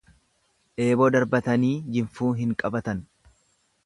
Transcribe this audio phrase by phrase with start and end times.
[0.85, 3.05] Eeboo darbatanii jinfuu hin qabatan.